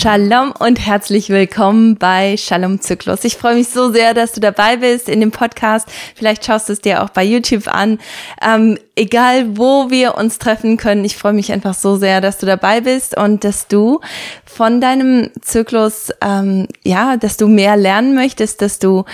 [0.00, 3.24] Shalom und herzlich willkommen bei Shalom Zyklus.
[3.24, 5.88] Ich freue mich so sehr, dass du dabei bist in dem Podcast.
[6.14, 7.98] Vielleicht schaust du es dir auch bei YouTube an.
[8.40, 12.46] Ähm, egal, wo wir uns treffen können, ich freue mich einfach so sehr, dass du
[12.46, 14.00] dabei bist und dass du
[14.44, 19.04] von deinem Zyklus, ähm, ja, dass du mehr lernen möchtest, dass du,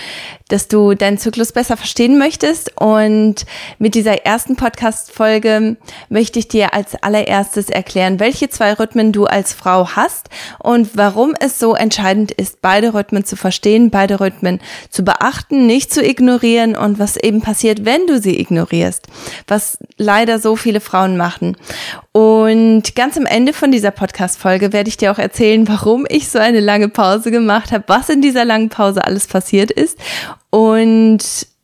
[0.47, 2.71] dass du deinen Zyklus besser verstehen möchtest.
[2.79, 3.45] Und
[3.79, 5.77] mit dieser ersten Podcast-Folge
[6.09, 11.33] möchte ich dir als allererstes erklären, welche zwei Rhythmen du als Frau hast und warum
[11.39, 16.75] es so entscheidend ist, beide Rhythmen zu verstehen, beide Rhythmen zu beachten, nicht zu ignorieren
[16.75, 19.07] und was eben passiert, wenn du sie ignorierst,
[19.47, 21.57] was leider so viele Frauen machen.
[22.15, 26.39] Und ganz am Ende von dieser Podcast-Folge werde ich dir auch erzählen, warum ich so
[26.39, 29.99] eine lange Pause gemacht habe, was in dieser langen Pause alles passiert ist
[30.49, 31.19] und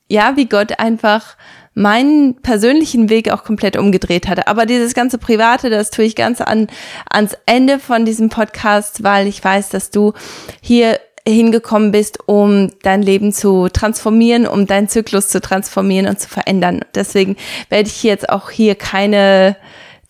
[0.10, 1.38] ja, wie Gott einfach
[1.74, 4.50] meinen persönlichen Weg auch komplett umgedreht hatte.
[4.50, 6.68] Aber dieses ganze Private, das tue ich ganz an,
[7.10, 10.12] ans Ende von diesem Podcast, weil ich weiß, dass du
[10.60, 16.28] hier hingekommen bist, um dein Leben zu transformieren, um deinen Zyklus zu transformieren und zu
[16.28, 16.82] verändern.
[16.94, 17.38] Deswegen
[17.70, 19.56] werde ich jetzt auch hier keine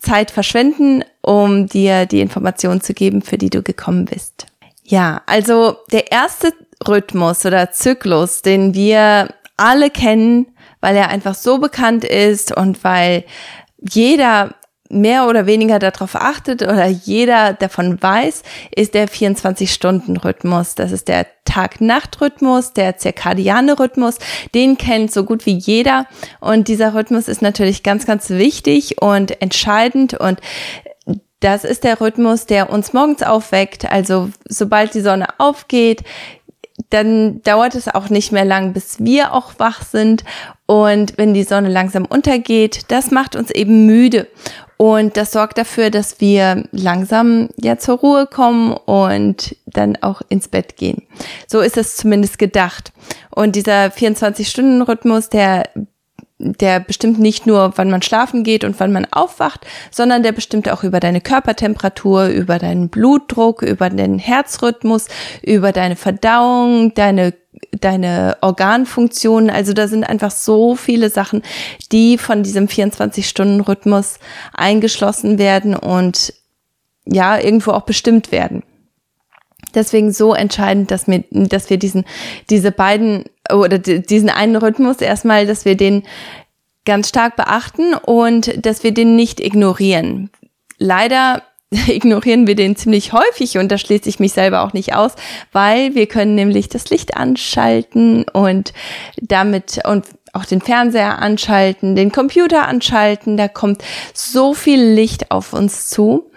[0.01, 4.47] Zeit verschwenden, um dir die Informationen zu geben, für die du gekommen bist.
[4.83, 6.51] Ja, also der erste
[6.87, 10.47] Rhythmus oder Zyklus, den wir alle kennen,
[10.81, 13.23] weil er einfach so bekannt ist und weil
[13.79, 14.55] jeder
[14.91, 18.43] mehr oder weniger darauf achtet oder jeder davon weiß,
[18.75, 20.75] ist der 24-Stunden-Rhythmus.
[20.75, 24.17] Das ist der Tag-Nacht-Rhythmus, der zirkadiane Rhythmus.
[24.53, 26.07] Den kennt so gut wie jeder.
[26.39, 30.39] Und dieser Rhythmus ist natürlich ganz, ganz wichtig und entscheidend und
[31.41, 33.91] das ist der Rhythmus, der uns morgens aufweckt.
[33.91, 36.03] Also sobald die Sonne aufgeht,
[36.89, 40.23] dann dauert es auch nicht mehr lang, bis wir auch wach sind.
[40.65, 44.27] Und wenn die Sonne langsam untergeht, das macht uns eben müde.
[44.81, 50.47] Und das sorgt dafür, dass wir langsam ja zur Ruhe kommen und dann auch ins
[50.47, 51.03] Bett gehen.
[51.45, 52.91] So ist es zumindest gedacht.
[53.29, 55.69] Und dieser 24-Stunden-Rhythmus, der
[56.39, 60.67] der bestimmt nicht nur, wann man schlafen geht und wann man aufwacht, sondern der bestimmt
[60.71, 65.09] auch über deine Körpertemperatur, über deinen Blutdruck, über den Herzrhythmus,
[65.43, 67.35] über deine Verdauung, deine
[67.79, 69.49] deine Organfunktionen.
[69.49, 71.41] Also da sind einfach so viele Sachen,
[71.91, 74.19] die von diesem 24-Stunden-Rhythmus
[74.53, 76.33] eingeschlossen werden und
[77.05, 78.63] ja, irgendwo auch bestimmt werden.
[79.73, 82.05] Deswegen so entscheidend, dass wir, dass wir diesen,
[82.49, 86.03] diese beiden oder diesen einen Rhythmus erstmal, dass wir den
[86.85, 90.29] ganz stark beachten und dass wir den nicht ignorieren.
[90.77, 91.43] Leider
[91.87, 95.13] ignorieren wir den ziemlich häufig und da schließe ich mich selber auch nicht aus,
[95.51, 98.73] weil wir können nämlich das Licht anschalten und
[99.15, 103.83] damit und auch den Fernseher anschalten, den Computer anschalten, da kommt
[104.13, 106.31] so viel Licht auf uns zu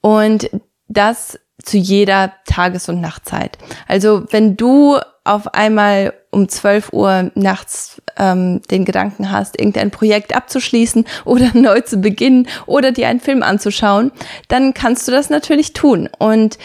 [0.00, 0.50] und
[0.88, 3.58] das zu jeder Tages- und Nachtzeit.
[3.88, 10.36] Also wenn du auf einmal um 12 Uhr nachts ähm, den Gedanken hast, irgendein Projekt
[10.36, 14.12] abzuschließen oder neu zu beginnen oder dir einen Film anzuschauen,
[14.48, 16.10] dann kannst du das natürlich tun.
[16.18, 16.58] Und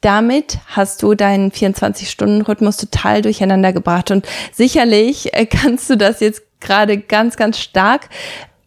[0.00, 4.10] damit hast du deinen 24-Stunden-Rhythmus total durcheinander gebracht.
[4.10, 8.08] Und sicherlich äh, kannst du das jetzt gerade ganz, ganz stark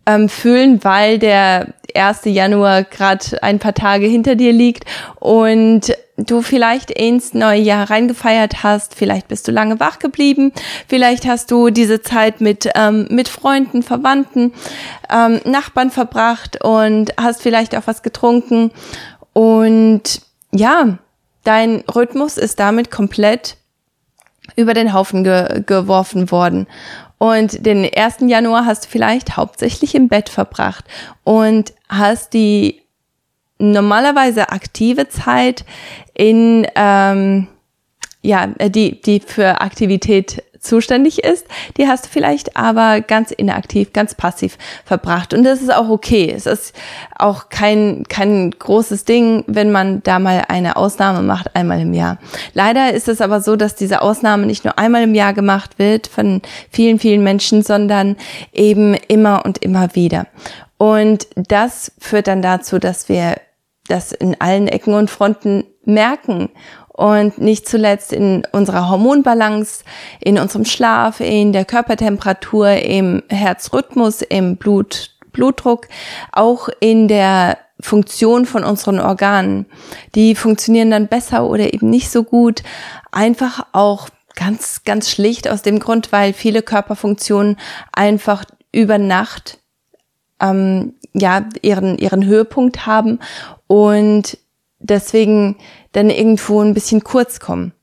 [0.10, 2.22] ähm, fühlen, weil der 1.
[2.26, 4.86] Januar gerade ein paar Tage hinter dir liegt
[5.20, 10.52] und du vielleicht ins neue Jahr reingefeiert hast, vielleicht bist du lange wach geblieben,
[10.88, 14.54] vielleicht hast du diese Zeit mit, ähm, mit Freunden, Verwandten,
[15.10, 18.72] ähm, Nachbarn verbracht und hast vielleicht auch was getrunken
[19.34, 20.22] und
[20.52, 20.98] ja,
[21.44, 23.56] dein Rhythmus ist damit komplett
[24.56, 26.68] über den Haufen ge geworfen worden.
[27.20, 28.22] Und den 1.
[28.22, 30.86] Januar hast du vielleicht hauptsächlich im Bett verbracht
[31.24, 32.82] und hast die
[33.60, 35.66] normalerweise aktive Zeit
[36.14, 37.48] in ähm,
[38.22, 41.48] ja die die für Aktivität zuständig ist,
[41.78, 45.34] die hast du vielleicht aber ganz inaktiv, ganz passiv verbracht.
[45.34, 46.32] Und das ist auch okay.
[46.36, 46.76] Es ist
[47.18, 52.18] auch kein, kein großes Ding, wenn man da mal eine Ausnahme macht, einmal im Jahr.
[52.54, 56.08] Leider ist es aber so, dass diese Ausnahme nicht nur einmal im Jahr gemacht wird
[56.08, 56.42] von
[56.72, 58.18] vielen, vielen Menschen, sondern
[58.54, 60.28] eben immer und immer wieder.
[60.78, 63.36] Und das führt dann dazu, dass wir
[63.88, 66.50] das in allen Ecken und Fronten merken
[67.00, 69.86] und nicht zuletzt in unserer Hormonbalance,
[70.20, 75.88] in unserem Schlaf, in der Körpertemperatur, im Herzrhythmus, im Blut, Blutdruck,
[76.34, 79.66] auch in der Funktion von unseren Organen.
[80.14, 82.64] Die funktionieren dann besser oder eben nicht so gut.
[83.14, 87.56] Einfach auch ganz, ganz schlicht aus dem Grund, weil viele Körperfunktionen
[87.94, 88.44] einfach
[88.74, 89.60] über Nacht
[90.42, 93.20] ähm, ja ihren ihren Höhepunkt haben
[93.68, 94.38] und
[94.80, 95.58] deswegen
[95.92, 97.74] dann irgendwo ein bisschen kurz kommen.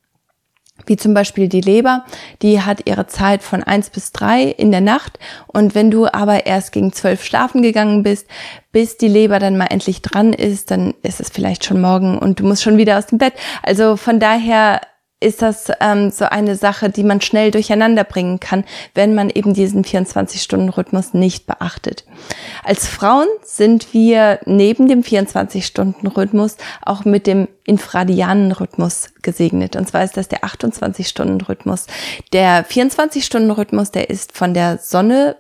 [0.85, 2.05] Wie zum Beispiel die Leber,
[2.43, 5.19] die hat ihre Zeit von eins bis drei in der Nacht.
[5.47, 8.27] Und wenn du aber erst gegen zwölf schlafen gegangen bist,
[8.73, 12.41] bis die Leber dann mal endlich dran ist, dann ist es vielleicht schon morgen und
[12.41, 13.33] du musst schon wieder aus dem Bett.
[13.63, 14.83] Also von daher
[15.19, 18.65] ist das ähm, so eine Sache, die man schnell durcheinander bringen kann,
[18.95, 22.05] wenn man eben diesen 24-Stunden-Rhythmus nicht beachtet.
[22.63, 29.75] Als Frauen sind wir neben dem 24-Stunden-Rhythmus auch mit dem infradianen Rhythmus gesegnet.
[29.75, 31.87] Und zwar ist das der 28-Stunden-Rhythmus.
[32.35, 35.37] Der 24-Stunden-Rhythmus, der ist von der Sonne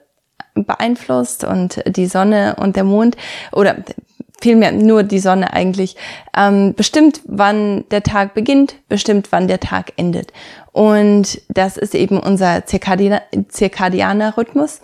[0.54, 3.18] beeinflusst und die Sonne und der Mond
[3.52, 3.76] oder
[4.40, 5.96] vielmehr nur die Sonne eigentlich,
[6.36, 10.32] ähm, bestimmt, wann der Tag beginnt, bestimmt, wann der Tag endet.
[10.72, 14.80] Und das ist eben unser zirkadianer Rhythmus.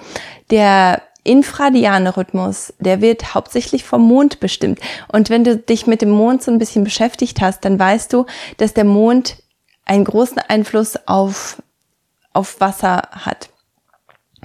[0.51, 4.81] Der infradiane Rhythmus, der wird hauptsächlich vom Mond bestimmt.
[5.09, 8.27] Und wenn du dich mit dem Mond so ein bisschen beschäftigt hast, dann weißt du,
[8.57, 9.37] dass der Mond
[9.85, 11.63] einen großen Einfluss auf,
[12.33, 13.52] auf Wasser hat.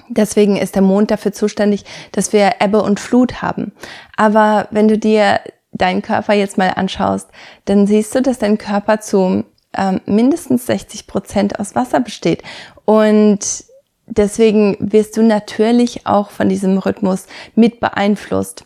[0.08, 3.72] Deswegen ist der Mond dafür zuständig, dass wir Ebbe und Flut haben.
[4.16, 5.40] Aber wenn du dir
[5.72, 7.28] deinen Körper jetzt mal anschaust,
[7.66, 9.44] dann siehst du, dass dein Körper zu
[9.76, 12.42] ähm, mindestens 60 Prozent aus Wasser besteht.
[12.84, 13.64] Und
[14.06, 18.64] deswegen wirst du natürlich auch von diesem Rhythmus mit beeinflusst.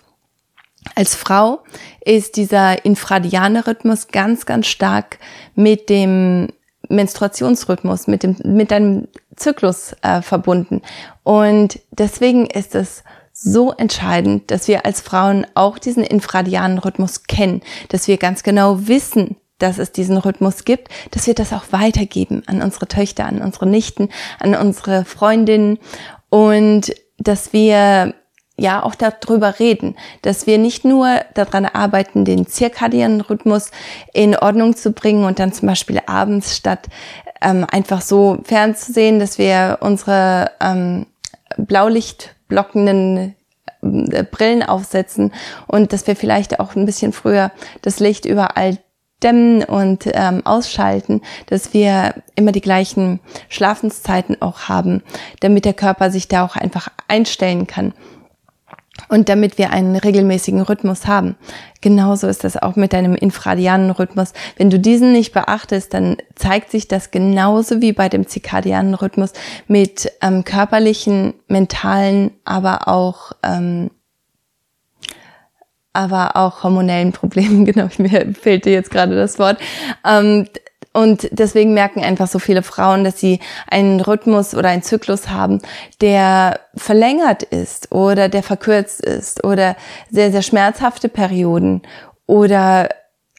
[0.95, 1.61] Als Frau
[2.05, 5.19] ist dieser infradiane Rhythmus ganz, ganz stark
[5.55, 6.49] mit dem
[6.89, 10.83] Menstruationsrhythmus, mit dem, mit deinem Zyklus äh, verbunden.
[11.23, 17.63] Und deswegen ist es so entscheidend, dass wir als Frauen auch diesen infradianen Rhythmus kennen,
[17.89, 22.43] dass wir ganz genau wissen, dass es diesen Rhythmus gibt, dass wir das auch weitergeben
[22.47, 25.79] an unsere Töchter, an unsere Nichten, an unsere Freundinnen
[26.29, 28.15] und dass wir
[28.59, 33.71] ja auch darüber reden, dass wir nicht nur daran arbeiten, den zirkadianen Rhythmus
[34.13, 36.89] in Ordnung zu bringen und dann zum Beispiel abends statt
[37.43, 41.07] ähm, einfach so fernzusehen, dass wir unsere ähm,
[41.57, 43.35] blaulichtblockenden
[43.83, 45.33] äh, Brillen aufsetzen
[45.67, 47.53] und dass wir vielleicht auch ein bisschen früher
[47.83, 48.79] das Licht überall
[49.23, 55.03] dämmen und ähm, ausschalten, dass wir immer die gleichen Schlafenszeiten auch haben,
[55.41, 57.95] damit der Körper sich da auch einfach einstellen kann
[59.09, 61.37] und damit wir einen regelmäßigen Rhythmus haben.
[61.81, 64.33] Genauso ist das auch mit deinem infradianen Rhythmus.
[64.57, 69.33] Wenn du diesen nicht beachtest, dann zeigt sich das genauso wie bei dem zirkadianen Rhythmus
[69.67, 73.91] mit ähm, körperlichen, mentalen, aber auch ähm,
[75.93, 77.67] aber auch hormonellen Problemen.
[77.73, 79.59] Genau, mir fehlte jetzt gerade das Wort.
[80.07, 80.47] Ähm,
[80.93, 85.61] und deswegen merken einfach so viele Frauen, dass sie einen Rhythmus oder einen Zyklus haben,
[86.01, 89.77] der verlängert ist oder der verkürzt ist oder
[90.11, 91.83] sehr, sehr schmerzhafte Perioden
[92.27, 92.89] oder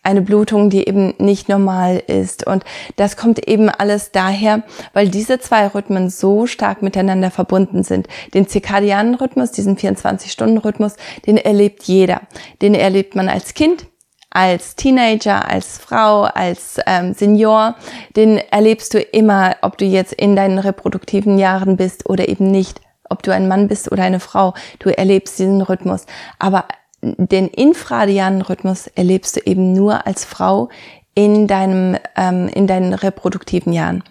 [0.03, 2.45] eine Blutung, die eben nicht normal ist.
[2.45, 2.65] Und
[2.97, 8.07] das kommt eben alles daher, weil diese zwei Rhythmen so stark miteinander verbunden sind.
[8.33, 12.21] Den zirkadianen Rhythmus, diesen 24-Stunden-Rhythmus, den erlebt jeder.
[12.61, 13.85] Den erlebt man als Kind,
[14.33, 17.75] als Teenager, als Frau, als ähm, Senior,
[18.15, 22.81] den erlebst du immer, ob du jetzt in deinen reproduktiven Jahren bist oder eben nicht,
[23.09, 26.07] ob du ein Mann bist oder eine Frau, du erlebst diesen Rhythmus.
[26.39, 26.65] Aber
[27.01, 30.69] den infradianen Rhythmus erlebst du eben nur als Frau
[31.13, 34.03] in deinem, ähm, in deinen reproduktiven Jahren.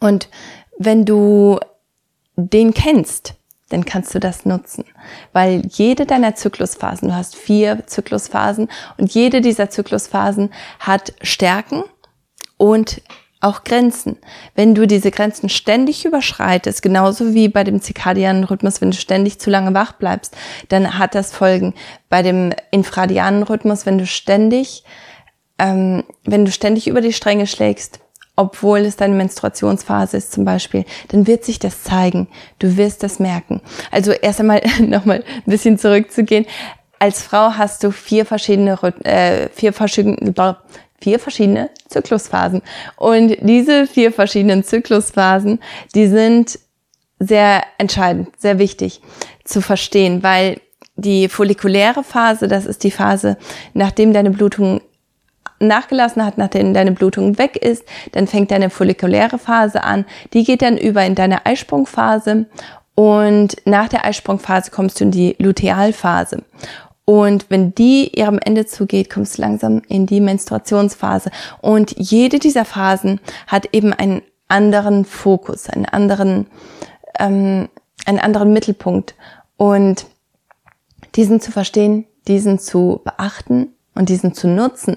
[0.00, 0.28] Und
[0.78, 1.58] wenn du
[2.36, 3.34] den kennst,
[3.70, 4.84] dann kannst du das nutzen.
[5.32, 8.68] Weil jede deiner Zyklusphasen, du hast vier Zyklusphasen
[8.98, 11.84] und jede dieser Zyklusphasen hat Stärken
[12.56, 13.00] und
[13.44, 14.16] auch Grenzen.
[14.54, 19.38] Wenn du diese Grenzen ständig überschreitest, genauso wie bei dem zirkadianen Rhythmus, wenn du ständig
[19.38, 20.34] zu lange wach bleibst,
[20.70, 21.74] dann hat das Folgen.
[22.08, 24.84] Bei dem infradianen Rhythmus, wenn du ständig,
[25.58, 28.00] ähm, wenn du ständig über die Stränge schlägst,
[28.36, 32.28] obwohl es deine Menstruationsphase ist zum Beispiel, dann wird sich das zeigen.
[32.58, 33.60] Du wirst das merken.
[33.90, 36.46] Also erst einmal nochmal ein bisschen zurückzugehen.
[36.98, 40.56] Als Frau hast du vier verschiedene, äh, vier verschiedene,
[41.00, 42.62] vier verschiedene Zyklusphasen.
[42.96, 45.60] Und diese vier verschiedenen Zyklusphasen,
[45.94, 46.58] die sind
[47.18, 49.00] sehr entscheidend, sehr wichtig
[49.44, 50.60] zu verstehen, weil
[50.96, 53.36] die follikuläre Phase, das ist die Phase,
[53.74, 54.80] nachdem deine Blutung
[55.60, 60.04] nachgelassen hat, nachdem deine Blutung weg ist, dann fängt deine follikuläre Phase an.
[60.32, 62.46] Die geht dann über in deine Eisprungphase
[62.94, 66.42] und nach der Eisprungphase kommst du in die Lutealphase.
[67.04, 71.30] Und wenn die ihrem Ende zugeht, kommst du langsam in die Menstruationsphase.
[71.60, 76.46] Und jede dieser Phasen hat eben einen anderen Fokus, einen anderen,
[77.18, 77.68] ähm,
[78.06, 79.14] einen anderen Mittelpunkt.
[79.56, 80.06] Und
[81.14, 84.96] diesen zu verstehen, diesen zu beachten und diesen zu nutzen,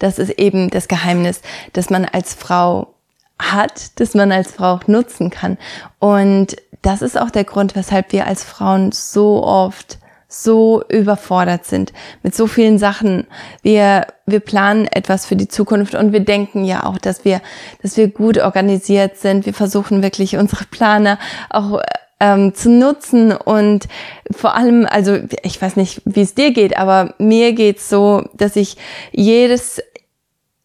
[0.00, 1.40] das ist eben das Geheimnis,
[1.72, 2.94] dass man als Frau
[3.38, 5.56] hat, dass man als Frau auch nutzen kann.
[5.98, 9.98] Und das ist auch der Grund, weshalb wir als Frauen so oft
[10.32, 11.92] so überfordert sind
[12.22, 13.26] mit so vielen Sachen.
[13.62, 17.40] Wir, wir planen etwas für die Zukunft und wir denken ja auch, dass wir,
[17.82, 19.44] dass wir gut organisiert sind.
[19.44, 21.18] Wir versuchen wirklich unsere Pläne
[21.50, 21.80] auch
[22.20, 23.88] ähm, zu nutzen und
[24.30, 28.54] vor allem, also ich weiß nicht, wie es dir geht, aber mir geht's so, dass
[28.54, 28.76] ich
[29.10, 29.82] jedes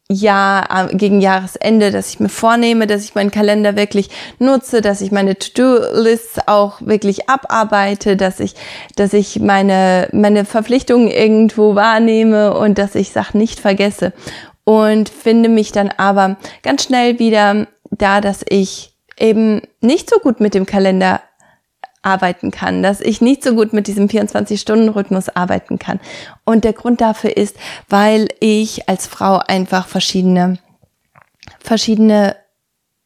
[0.09, 5.11] Jahr gegen Jahresende, dass ich mir vornehme, dass ich meinen Kalender wirklich nutze, dass ich
[5.11, 8.53] meine To-Do-Lists auch wirklich abarbeite, dass ich,
[8.95, 14.13] dass ich meine, meine Verpflichtungen irgendwo wahrnehme und dass ich Sachen nicht vergesse.
[14.63, 20.39] Und finde mich dann aber ganz schnell wieder da, dass ich eben nicht so gut
[20.39, 21.21] mit dem Kalender
[22.05, 25.99] arbeiten kann, dass ich nicht so gut mit diesem 24-Stunden-Rhythmus arbeiten kann.
[26.43, 27.57] Und der Grund dafür ist,
[27.89, 30.59] weil ich als Frau einfach verschiedene,
[31.59, 32.35] verschiedene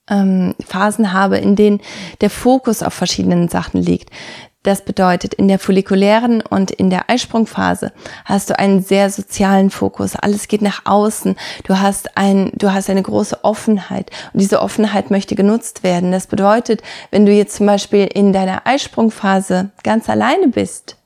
[0.10, 1.82] ähm, Phasen habe, in denen
[2.22, 4.10] der Fokus auf verschiedenen Sachen liegt.
[4.70, 7.92] Das bedeutet, in der follikulären und in der Eisprungphase
[8.24, 10.16] hast du einen sehr sozialen Fokus.
[10.16, 11.36] Alles geht nach außen.
[11.64, 14.12] Du hast ein, du hast eine große Offenheit.
[14.32, 16.12] Und diese Offenheit möchte genutzt werden.
[16.12, 20.98] Das bedeutet, wenn du jetzt zum Beispiel in deiner Eisprungphase ganz alleine bist,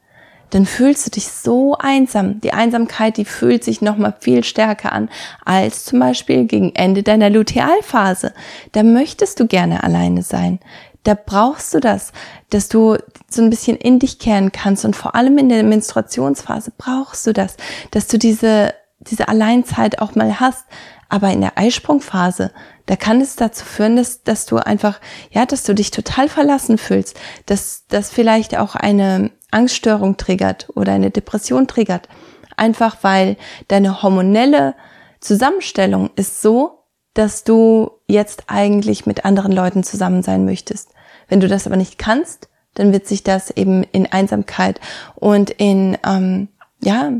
[0.49, 2.41] dann fühlst du dich so einsam.
[2.41, 5.07] Die Einsamkeit, die fühlt sich nochmal viel stärker an
[5.45, 8.33] als zum Beispiel gegen Ende deiner Lutealphase.
[8.73, 10.59] Da möchtest du gerne alleine sein
[11.03, 12.13] da brauchst du das,
[12.49, 12.97] dass du
[13.29, 17.33] so ein bisschen in dich kehren kannst und vor allem in der Menstruationsphase brauchst du
[17.33, 17.57] das,
[17.91, 20.65] dass du diese, diese Alleinzeit auch mal hast.
[21.09, 22.51] Aber in der Eisprungphase,
[22.87, 26.79] da kann es dazu führen, dass, dass du einfach, ja, dass du dich total verlassen
[26.79, 32.09] fühlst, dass das vielleicht auch eine Angststörung triggert oder eine Depression triggert.
[32.57, 34.75] Einfach weil deine hormonelle
[35.19, 36.82] Zusammenstellung ist so,
[37.13, 40.89] dass du jetzt eigentlich mit anderen Leuten zusammen sein möchtest.
[41.27, 44.79] Wenn du das aber nicht kannst, dann wird sich das eben in Einsamkeit
[45.15, 46.47] und in, ähm,
[46.81, 47.11] ja,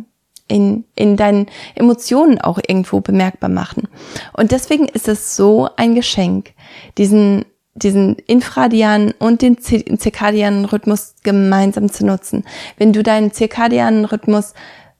[0.47, 3.87] in, in deinen Emotionen auch irgendwo bemerkbar machen.
[4.33, 6.53] Und deswegen ist es so ein Geschenk,
[6.97, 7.45] diesen,
[7.75, 12.43] diesen infradianen und den zirkadianen Rhythmus gemeinsam zu nutzen.
[12.77, 14.53] Wenn du deinen zirkadianen Rhythmus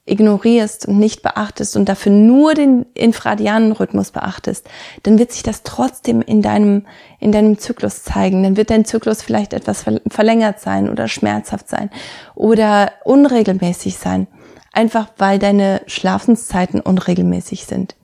[0.05, 4.67] ignorierst und nicht beachtest und dafür nur den infradianen Rhythmus beachtest,
[5.03, 6.85] dann wird sich das trotzdem in deinem,
[7.19, 8.43] in deinem Zyklus zeigen.
[8.43, 11.89] Dann wird dein Zyklus vielleicht etwas verlängert sein oder schmerzhaft sein
[12.35, 14.27] oder unregelmäßig sein.
[14.73, 17.95] Einfach weil deine Schlafenszeiten unregelmäßig sind.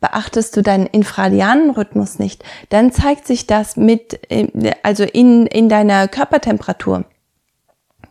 [0.00, 5.68] Beachtest du deinen infradianen Rhythmus nicht, dann zeigt sich das mit, äh, also in, in
[5.68, 7.04] deiner Körpertemperatur.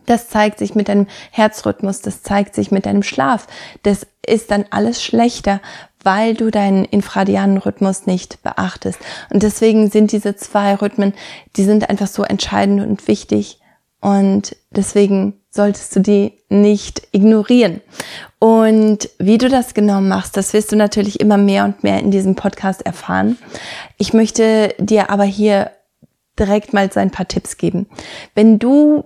[0.07, 3.45] Das zeigt sich mit deinem Herzrhythmus, das zeigt sich mit deinem Schlaf.
[3.83, 5.61] Das ist dann alles schlechter,
[6.03, 8.99] weil du deinen infradianen Rhythmus nicht beachtest.
[9.29, 11.13] Und deswegen sind diese zwei Rhythmen,
[11.55, 13.59] die sind einfach so entscheidend und wichtig.
[13.99, 17.81] Und deswegen solltest du die nicht ignorieren.
[18.39, 22.11] Und wie du das genau machst, das wirst du natürlich immer mehr und mehr in
[22.11, 23.37] diesem Podcast erfahren.
[23.97, 25.71] Ich möchte dir aber hier
[26.39, 27.87] direkt mal so ein paar Tipps geben.
[28.35, 29.03] Wenn du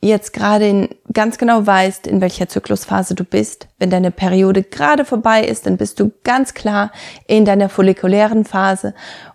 [0.00, 3.68] jetzt gerade in, ganz genau weißt, in welcher Zyklusphase du bist.
[3.78, 6.92] Wenn deine Periode gerade vorbei ist, dann bist du ganz klar
[7.26, 8.94] in deiner follikulären Phase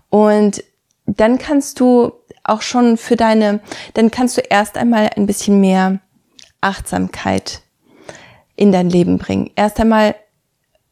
[0.10, 0.63] und
[1.05, 3.60] dann kannst du auch schon für deine,
[3.93, 6.00] dann kannst du erst einmal ein bisschen mehr
[6.62, 7.62] Achtsamkeit
[8.55, 9.51] in dein Leben bringen.
[9.55, 10.15] Erst einmal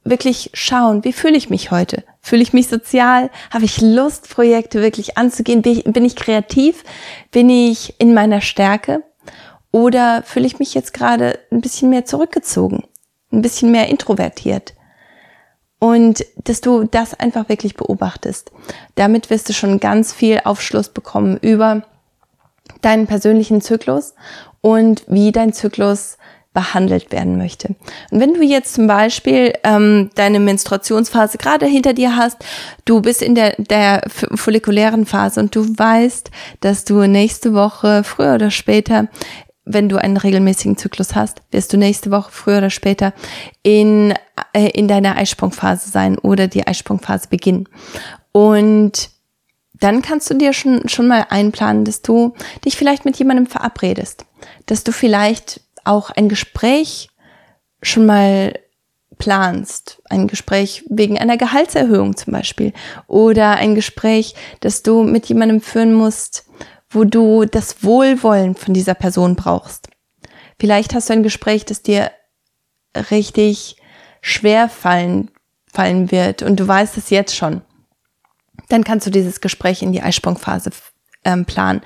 [0.03, 2.03] wirklich schauen, wie fühle ich mich heute?
[2.21, 3.29] Fühle ich mich sozial?
[3.51, 5.61] Habe ich Lust, Projekte wirklich anzugehen?
[5.61, 6.83] Bin ich, bin ich kreativ?
[7.31, 9.03] Bin ich in meiner Stärke?
[9.71, 12.83] Oder fühle ich mich jetzt gerade ein bisschen mehr zurückgezogen,
[13.31, 14.73] ein bisschen mehr introvertiert?
[15.79, 18.51] Und dass du das einfach wirklich beobachtest.
[18.95, 21.83] Damit wirst du schon ganz viel Aufschluss bekommen über
[22.81, 24.13] deinen persönlichen Zyklus
[24.61, 26.17] und wie dein Zyklus
[26.53, 27.75] behandelt werden möchte.
[28.11, 32.37] Und wenn du jetzt zum Beispiel ähm, deine Menstruationsphase gerade hinter dir hast,
[32.83, 38.35] du bist in der, der follikulären Phase und du weißt, dass du nächste Woche früher
[38.35, 39.07] oder später
[39.73, 43.13] wenn du einen regelmäßigen Zyklus hast, wirst du nächste Woche früher oder später
[43.63, 44.13] in,
[44.53, 47.67] äh, in deiner Eisprungphase sein oder die Eisprungphase beginnen.
[48.31, 49.09] Und
[49.73, 54.25] dann kannst du dir schon, schon mal einplanen, dass du dich vielleicht mit jemandem verabredest,
[54.67, 57.09] dass du vielleicht auch ein Gespräch
[57.81, 58.53] schon mal
[59.17, 62.73] planst, ein Gespräch wegen einer Gehaltserhöhung zum Beispiel
[63.07, 66.45] oder ein Gespräch, das du mit jemandem führen musst,
[66.91, 69.89] wo du das Wohlwollen von dieser Person brauchst.
[70.59, 72.11] Vielleicht hast du ein Gespräch, das dir
[73.09, 73.77] richtig
[74.21, 75.31] schwer fallen
[75.71, 77.61] ausfallen wird und du weißt es jetzt schon,
[78.69, 80.71] dann kannst du dieses Gespräch in die Eisprungphase
[81.23, 81.81] ähm, planen.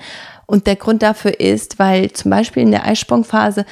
[0.46, 3.64] Und der Grund dafür ist, weil zum Beispiel in der Eisprungphase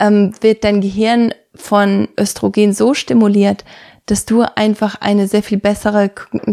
[0.00, 3.64] ähm, wird dein Gehirn von Östrogen so stimuliert,
[4.06, 6.08] dass du einfach eine sehr viel bessere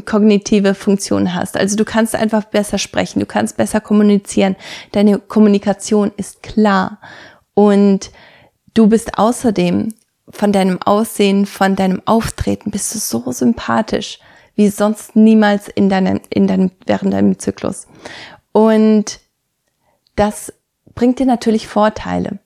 [0.05, 1.55] kognitive Funktion hast.
[1.55, 4.55] Also du kannst einfach besser sprechen, du kannst besser kommunizieren.
[4.91, 6.99] Deine Kommunikation ist klar
[7.53, 8.11] und
[8.73, 9.93] du bist außerdem
[10.29, 14.19] von deinem Aussehen, von deinem Auftreten bist du so sympathisch
[14.55, 17.87] wie sonst niemals in deinem, in deinem, während deinem Zyklus.
[18.51, 19.19] Und
[20.15, 20.53] das
[20.93, 22.39] bringt dir natürlich Vorteile.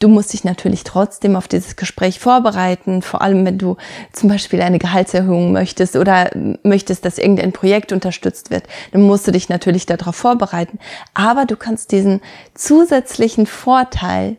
[0.00, 3.76] Du musst dich natürlich trotzdem auf dieses Gespräch vorbereiten, vor allem wenn du
[4.12, 6.30] zum Beispiel eine Gehaltserhöhung möchtest oder
[6.62, 10.78] möchtest, dass irgendein Projekt unterstützt wird, dann musst du dich natürlich darauf vorbereiten.
[11.12, 12.22] Aber du kannst diesen
[12.54, 14.38] zusätzlichen Vorteil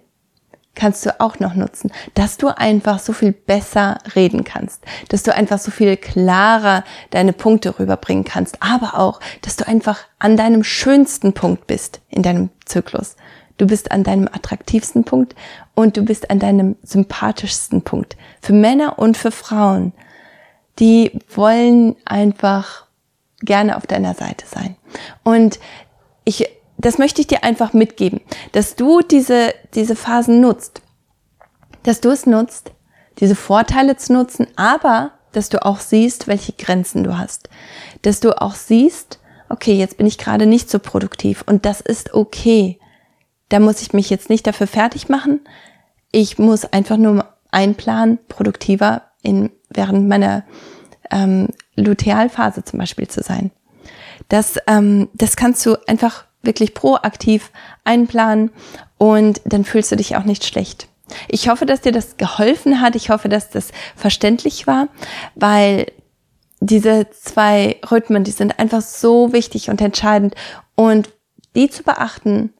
[0.74, 5.36] kannst du auch noch nutzen, dass du einfach so viel besser reden kannst, dass du
[5.36, 10.63] einfach so viel klarer deine Punkte rüberbringen kannst, aber auch, dass du einfach an deinem
[10.63, 13.15] schönsten Punkt bist in deinem Zyklus.
[13.62, 15.36] Du bist an deinem attraktivsten Punkt
[15.75, 18.18] und du bist an deinem sympathischsten Punkt.
[18.41, 19.94] Für Männer und für Frauen.
[20.80, 22.88] Die wollen einfach
[23.41, 24.77] gerne auf deiner Seite sein.
[25.24, 25.60] Und
[26.24, 26.50] ich,
[26.80, 28.20] das möchte ich dir einfach mitgeben,
[28.51, 30.82] dass du diese, diese Phasen nutzt.
[31.84, 32.72] Dass du es nutzt,
[33.20, 37.48] diese Vorteile zu nutzen, aber dass du auch siehst, welche Grenzen du hast.
[38.01, 42.15] Dass du auch siehst, okay, jetzt bin ich gerade nicht so produktiv und das ist
[42.15, 42.80] okay.
[43.51, 45.41] Da muss ich mich jetzt nicht dafür fertig machen.
[46.13, 50.43] Ich muss einfach nur einplanen, produktiver in, während meiner
[51.12, 53.51] ähm, Lutealphase zum Beispiel zu sein.
[54.29, 57.51] Das, ähm, das kannst du einfach wirklich proaktiv
[57.84, 58.51] einplanen
[58.98, 60.88] und dann fühlst du dich auch nicht schlecht.
[61.28, 62.95] Ich hoffe, dass dir das geholfen hat.
[62.95, 64.88] Ich hoffe, dass das verständlich war,
[65.36, 65.88] weil
[66.62, 70.36] diese zwei Rhythmen, die sind einfach so wichtig und entscheidend
[70.76, 71.10] und
[71.54, 72.54] die zu beachten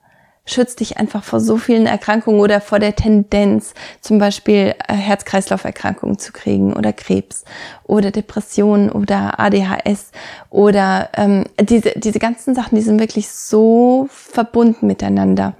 [0.46, 6.18] schützt dich einfach vor so vielen Erkrankungen oder vor der Tendenz, zum Beispiel äh, Herz-Kreislauf-Erkrankungen
[6.18, 7.46] zu kriegen oder Krebs
[7.84, 10.12] oder Depressionen oder ADHS
[10.50, 15.56] oder ähm, diese, diese ganzen Sachen, die sind wirklich so verbunden miteinander.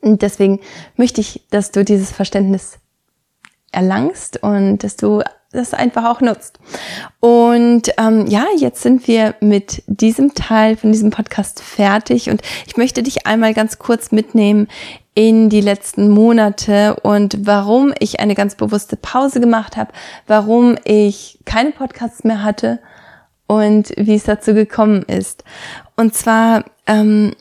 [0.00, 0.60] Und deswegen
[0.96, 2.78] möchte ich, dass du dieses Verständnis
[3.70, 6.58] erlangst und dass du das einfach auch nutzt.
[7.18, 12.76] Und ähm, ja, jetzt sind wir mit diesem Teil von diesem Podcast fertig und ich
[12.76, 14.68] möchte dich einmal ganz kurz mitnehmen
[15.14, 19.92] in die letzten Monate und warum ich eine ganz bewusste Pause gemacht habe,
[20.26, 22.78] warum ich keine Podcasts mehr hatte
[23.48, 25.42] und wie es dazu gekommen ist.
[25.96, 27.32] Und zwar ähm,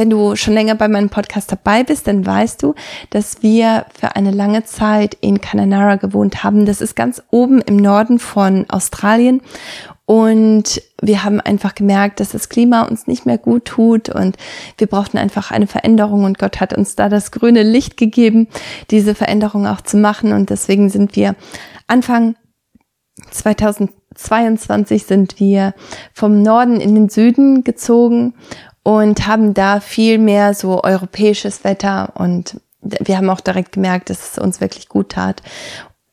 [0.00, 2.74] wenn du schon länger bei meinem Podcast dabei bist, dann weißt du,
[3.10, 6.64] dass wir für eine lange Zeit in Kananara gewohnt haben.
[6.64, 9.42] Das ist ganz oben im Norden von Australien.
[10.06, 14.38] Und wir haben einfach gemerkt, dass das Klima uns nicht mehr gut tut und
[14.78, 18.48] wir brauchten einfach eine Veränderung und Gott hat uns da das grüne Licht gegeben,
[18.90, 20.32] diese Veränderung auch zu machen.
[20.32, 21.36] Und deswegen sind wir
[21.86, 22.36] Anfang
[23.30, 25.74] 2022 sind wir
[26.14, 28.32] vom Norden in den Süden gezogen
[28.82, 34.32] und haben da viel mehr so europäisches Wetter und wir haben auch direkt gemerkt, dass
[34.32, 35.42] es uns wirklich gut tat.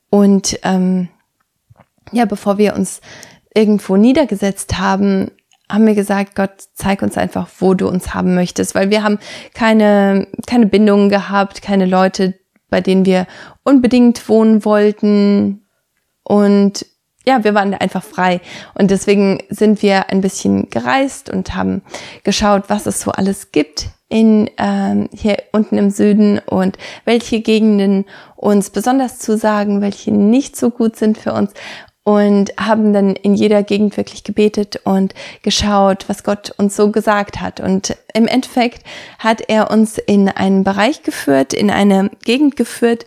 [0.10, 1.08] Und ähm,
[2.12, 3.02] ja, bevor wir uns
[3.54, 5.32] irgendwo niedergesetzt haben,
[5.70, 9.20] haben wir gesagt, Gott, zeig uns einfach, wo du uns haben möchtest, weil wir haben
[9.54, 12.36] keine, keine Bindungen gehabt, keine Leute,
[12.70, 13.28] bei denen wir
[13.64, 15.66] unbedingt wohnen wollten.
[16.24, 16.86] Und
[17.28, 18.40] ja, wir waren einfach frei.
[18.74, 21.82] Und deswegen sind wir ein bisschen gereist und haben
[22.24, 28.06] geschaut, was es so alles gibt in ähm, hier unten im Süden und welche Gegenden
[28.38, 31.52] uns besonders zusagen, welche nicht so gut sind für uns
[32.08, 35.14] und haben dann in jeder Gegend wirklich gebetet und
[35.44, 37.60] geschaut, was Gott uns so gesagt hat.
[37.60, 38.86] Und im Endeffekt
[39.20, 43.06] hat er uns in einen Bereich geführt, in eine Gegend geführt,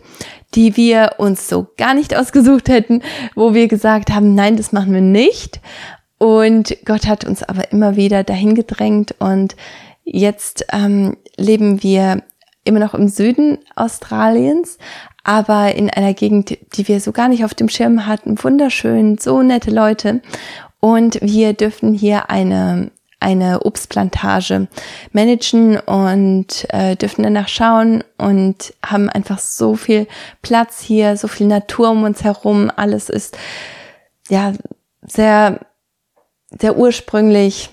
[0.53, 3.01] die wir uns so gar nicht ausgesucht hätten,
[3.35, 5.59] wo wir gesagt haben, nein, das machen wir nicht.
[6.17, 9.55] Und Gott hat uns aber immer wieder dahin gedrängt und
[10.03, 12.21] jetzt ähm, leben wir
[12.63, 14.77] immer noch im Süden Australiens,
[15.23, 18.41] aber in einer Gegend, die wir so gar nicht auf dem Schirm hatten.
[18.43, 20.21] Wunderschön, so nette Leute.
[20.79, 24.67] Und wir dürfen hier eine eine Obstplantage
[25.11, 30.07] managen und äh, dürfen danach schauen und haben einfach so viel
[30.41, 32.71] Platz hier, so viel Natur um uns herum.
[32.75, 33.37] Alles ist
[34.29, 34.53] ja
[35.01, 35.59] sehr,
[36.49, 37.69] sehr ursprünglich.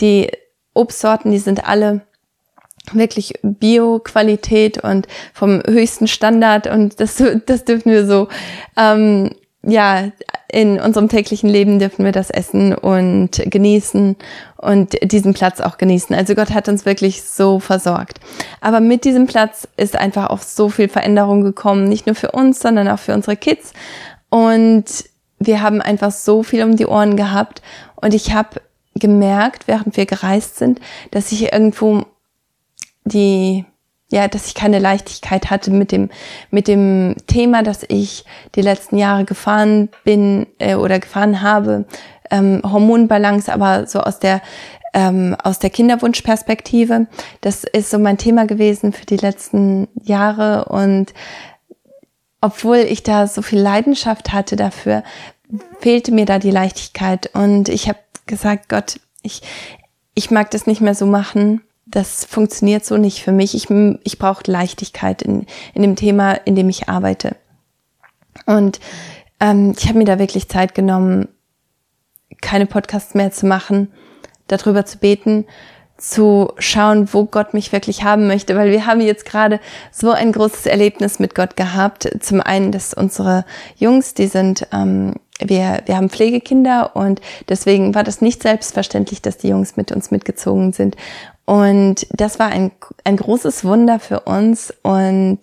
[0.00, 0.30] Die
[0.72, 2.02] Obstsorten, die sind alle
[2.92, 8.28] wirklich Bio-Qualität und vom höchsten Standard und das, das dürfen wir so
[8.76, 9.30] ähm,
[9.62, 10.10] ja,
[10.52, 14.16] in unserem täglichen Leben dürfen wir das essen und genießen
[14.56, 16.14] und diesen Platz auch genießen.
[16.14, 18.20] Also Gott hat uns wirklich so versorgt.
[18.60, 22.60] Aber mit diesem Platz ist einfach auch so viel Veränderung gekommen, nicht nur für uns,
[22.60, 23.72] sondern auch für unsere Kids.
[24.28, 24.84] Und
[25.38, 27.62] wir haben einfach so viel um die Ohren gehabt.
[27.96, 28.60] Und ich habe
[28.94, 32.04] gemerkt, während wir gereist sind, dass ich irgendwo
[33.04, 33.64] die
[34.10, 36.10] ja, dass ich keine Leichtigkeit hatte mit dem
[36.50, 41.84] mit dem Thema, dass ich die letzten Jahre gefahren bin äh, oder gefahren habe,
[42.30, 44.42] ähm, Hormonbalance, aber so aus der
[44.92, 47.06] ähm, aus der Kinderwunschperspektive.
[47.40, 50.64] Das ist so mein Thema gewesen für die letzten Jahre.
[50.64, 51.14] Und
[52.40, 55.04] obwohl ich da so viel Leidenschaft hatte dafür,
[55.78, 57.30] fehlte mir da die Leichtigkeit.
[57.34, 59.42] Und ich habe gesagt, Gott, ich
[60.14, 63.54] ich mag das nicht mehr so machen das funktioniert so nicht für mich.
[63.54, 63.68] Ich,
[64.04, 67.36] ich brauche Leichtigkeit in, in dem Thema, in dem ich arbeite.
[68.46, 68.80] Und
[69.40, 71.28] ähm, ich habe mir da wirklich Zeit genommen,
[72.40, 73.92] keine Podcasts mehr zu machen,
[74.46, 75.46] darüber zu beten,
[75.96, 79.60] zu schauen, wo Gott mich wirklich haben möchte, weil wir haben jetzt gerade
[79.92, 82.08] so ein großes Erlebnis mit Gott gehabt.
[82.20, 83.44] Zum einen, dass unsere
[83.76, 89.38] Jungs, die sind, ähm, wir, wir haben Pflegekinder und deswegen war das nicht selbstverständlich, dass
[89.38, 90.96] die Jungs mit uns mitgezogen sind.
[91.44, 92.70] Und das war ein,
[93.02, 95.40] ein großes Wunder für uns und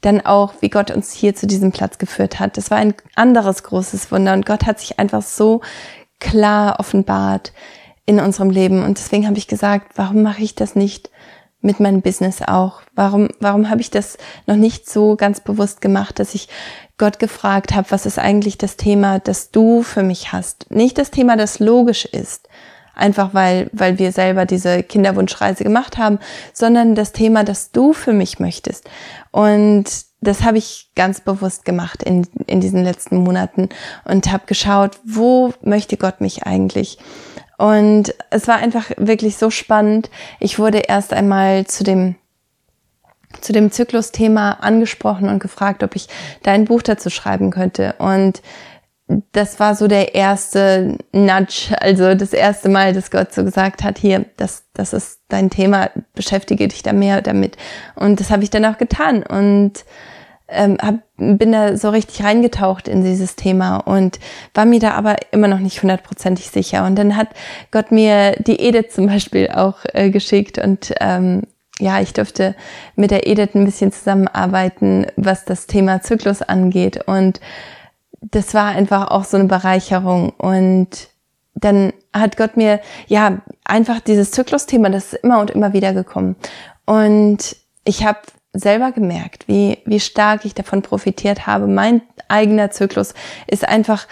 [0.00, 2.56] dann auch, wie Gott uns hier zu diesem Platz geführt hat.
[2.56, 5.60] Das war ein anderes großes Wunder und Gott hat sich einfach so
[6.20, 7.52] klar offenbart
[8.06, 8.82] in unserem Leben.
[8.82, 11.10] Und deswegen habe ich gesagt, warum mache ich das nicht
[11.62, 12.82] mit meinem Business auch?
[12.94, 16.48] Warum, warum habe ich das noch nicht so ganz bewusst gemacht, dass ich
[16.98, 20.70] Gott gefragt habe, was ist eigentlich das Thema, das du für mich hast?
[20.70, 22.48] Nicht das Thema, das logisch ist,
[22.94, 26.18] einfach weil, weil wir selber diese Kinderwunschreise gemacht haben,
[26.52, 28.88] sondern das Thema, das du für mich möchtest.
[29.30, 29.86] Und
[30.20, 33.68] das habe ich ganz bewusst gemacht in, in diesen letzten Monaten
[34.04, 36.98] und habe geschaut, wo möchte Gott mich eigentlich?
[37.62, 40.10] Und es war einfach wirklich so spannend.
[40.40, 42.16] Ich wurde erst einmal zu dem
[43.40, 46.08] zu dem Zyklusthema angesprochen und gefragt, ob ich
[46.42, 47.94] dein Buch dazu schreiben könnte.
[47.98, 48.42] Und
[49.30, 53.96] das war so der erste Nudge, also das erste Mal, dass Gott so gesagt hat,
[53.96, 57.56] hier, das, das ist dein Thema, beschäftige dich da mehr damit.
[57.94, 59.84] Und das habe ich dann auch getan und
[60.52, 64.18] ähm, hab, bin da so richtig reingetaucht in dieses Thema und
[64.54, 66.84] war mir da aber immer noch nicht hundertprozentig sicher.
[66.84, 67.28] Und dann hat
[67.70, 71.42] Gott mir die Edith zum Beispiel auch äh, geschickt und ähm,
[71.78, 72.54] ja, ich durfte
[72.94, 77.04] mit der Edith ein bisschen zusammenarbeiten, was das Thema Zyklus angeht.
[77.06, 77.40] Und
[78.20, 80.30] das war einfach auch so eine Bereicherung.
[80.30, 81.08] Und
[81.54, 86.36] dann hat Gott mir ja einfach dieses Zyklusthema, das ist immer und immer wieder gekommen.
[86.86, 88.20] Und ich habe
[88.52, 91.66] selber gemerkt, wie wie stark ich davon profitiert habe.
[91.66, 93.14] Mein eigener Zyklus
[93.46, 94.06] ist einfach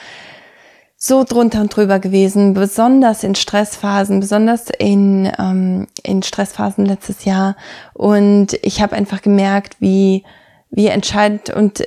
[1.02, 7.56] so drunter und drüber gewesen, besonders in Stressphasen, besonders in, ähm, in Stressphasen letztes Jahr.
[7.94, 10.24] Und ich habe einfach gemerkt, wie,
[10.70, 11.86] wie entscheidend und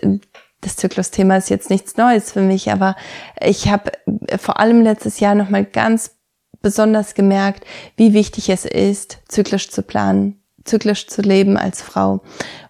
[0.61, 2.95] das Zyklusthema ist jetzt nichts Neues für mich, aber
[3.39, 3.91] ich habe
[4.39, 6.15] vor allem letztes Jahr nochmal ganz
[6.61, 7.65] besonders gemerkt,
[7.97, 12.21] wie wichtig es ist, zyklisch zu planen, zyklisch zu leben als Frau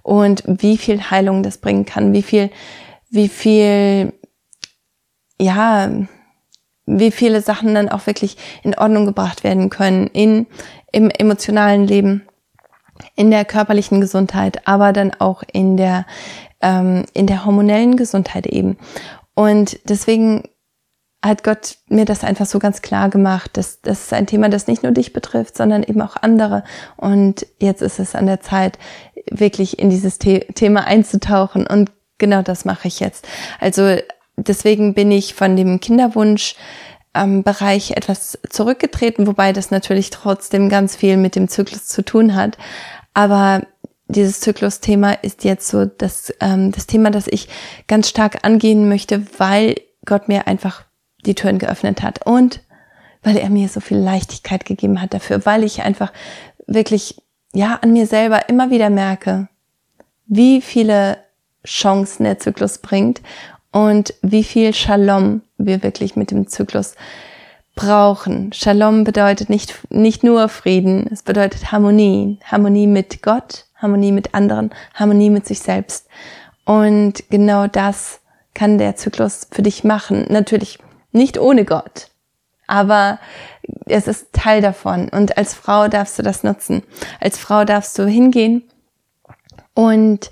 [0.02, 2.50] und wie viel Heilung das bringen kann, wie viel,
[3.10, 4.14] wie viel,
[5.40, 5.90] ja,
[6.86, 10.48] wie viele Sachen dann auch wirklich in Ordnung gebracht werden können in,
[10.92, 12.24] im emotionalen Leben,
[13.16, 16.06] in der körperlichen Gesundheit, aber dann auch in der
[16.64, 18.78] ähm, in der hormonellen Gesundheit eben.
[19.36, 20.44] Und deswegen
[21.24, 24.68] hat Gott mir das einfach so ganz klar gemacht, dass das ist ein Thema, das
[24.68, 26.66] nicht nur dich betrifft, sondern eben auch andere.
[26.98, 28.78] Und jetzt ist es an der Zeit,
[29.32, 31.66] wirklich in dieses The Thema einzutauchen.
[31.66, 33.26] Und genau das mache ich jetzt.
[33.62, 33.96] Also
[34.36, 36.56] deswegen bin ich von dem Kinderwunsch
[37.14, 42.36] ähm, Bereich etwas zurückgetreten, wobei das natürlich trotzdem ganz viel mit dem Zyklus zu tun
[42.36, 42.58] hat.
[43.14, 43.62] Aber
[44.08, 47.48] dieses Zyklusthema ist jetzt so das, ähm, das Thema, das ich
[47.88, 50.84] ganz stark angehen möchte, weil Gott mir einfach
[51.26, 52.62] die Türen geöffnet hat und
[53.24, 56.12] weil er mir so viel Leichtigkeit gegeben hat dafür, weil ich einfach
[56.68, 57.22] wirklich,
[57.54, 59.48] ja, an mir selber immer wieder merke,
[60.26, 61.18] wie viele
[61.66, 63.22] Chancen der Zyklus bringt
[63.72, 66.96] und wie viel Shalom wir wirklich mit dem Zyklus
[67.76, 68.54] brauchen.
[68.54, 72.40] Shalom bedeutet nicht, nicht nur Frieden, es bedeutet Harmonie.
[72.44, 76.08] Harmonie mit Gott, Harmonie mit anderen, Harmonie mit sich selbst.
[76.66, 78.20] Und genau das
[78.54, 80.26] kann der Zyklus für dich machen.
[80.30, 80.80] Natürlich
[81.14, 82.10] nicht ohne Gott,
[82.68, 83.20] aber
[83.86, 85.10] es ist Teil davon.
[85.10, 86.84] Und als Frau darfst du das nutzen.
[87.20, 88.64] Als Frau darfst du hingehen
[89.74, 90.32] und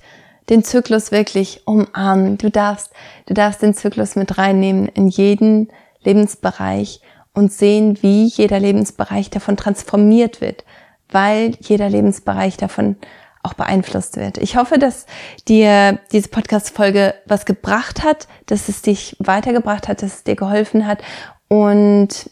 [0.50, 2.38] den Zyklus wirklich umarmen.
[2.38, 2.92] Du darfst,
[3.28, 5.70] du darfst den Zyklus mit reinnehmen in jeden
[6.04, 7.02] Lebensbereich
[7.34, 10.66] und sehen, wie jeder Lebensbereich davon transformiert wird,
[11.10, 12.98] weil jeder Lebensbereich davon
[13.44, 14.38] auch beeinflusst wird.
[14.38, 15.06] Ich hoffe, dass
[15.48, 20.86] dir diese Podcast-Folge was gebracht hat, dass es dich weitergebracht hat, dass es dir geholfen
[20.88, 21.00] hat
[21.48, 22.30] und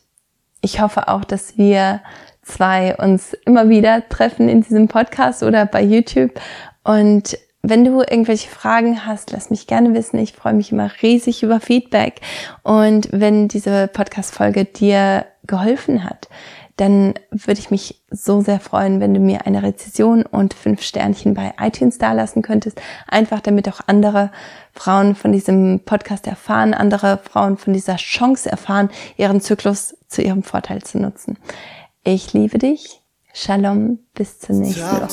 [0.62, 2.02] ich hoffe auch, dass wir
[2.42, 6.40] zwei uns immer wieder treffen in diesem Podcast oder bei YouTube
[6.84, 10.18] und wenn du irgendwelche Fragen hast, lass mich gerne wissen.
[10.18, 12.22] Ich freue mich immer riesig über Feedback.
[12.64, 16.30] Und wenn diese Podcast-Folge dir geholfen hat,
[16.80, 21.34] dann würde ich mich so sehr freuen, wenn du mir eine Rezession und fünf Sternchen
[21.34, 22.80] bei iTunes dalassen könntest.
[23.08, 24.32] Einfach damit auch andere
[24.72, 30.42] Frauen von diesem Podcast erfahren, andere Frauen von dieser Chance erfahren, ihren Zyklus zu ihrem
[30.42, 31.38] Vorteil zu nutzen.
[32.04, 33.02] Ich liebe dich.
[33.34, 35.08] Shalom, bis zur nächsten Woche.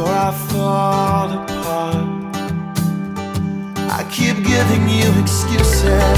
[0.00, 2.06] Before I fall apart.
[3.98, 6.16] I keep giving you excuses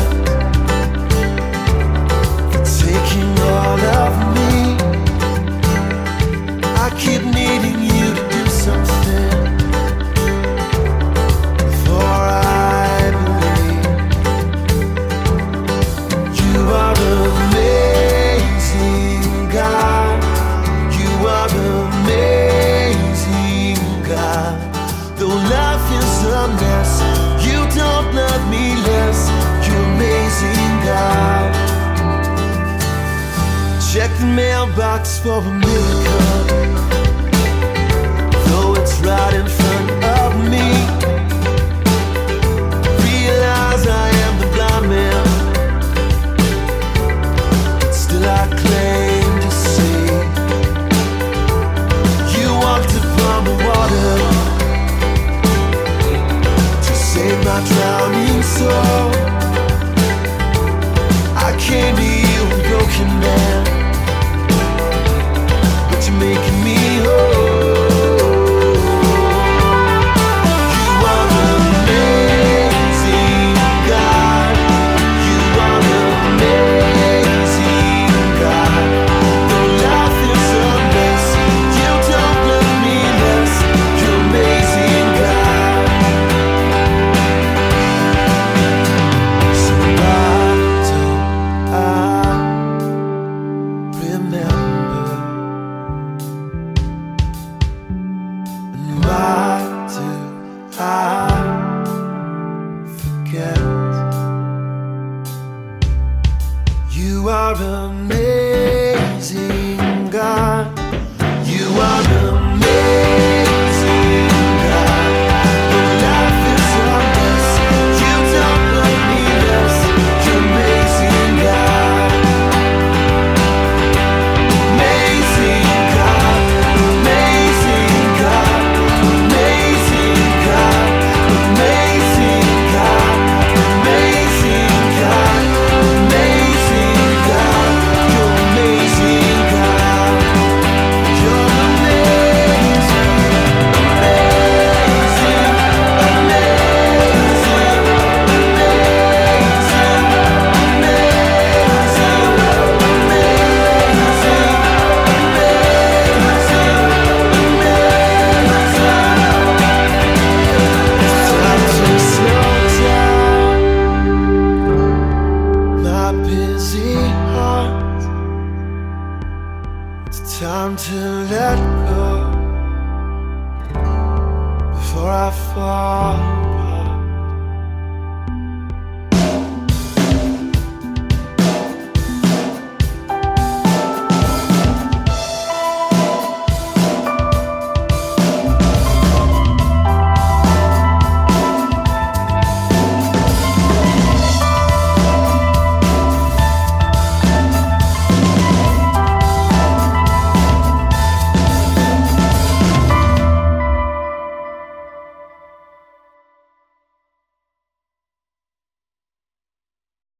[2.53, 4.77] for taking all of me.
[6.85, 7.82] I keep needing
[35.05, 36.32] for a miracle,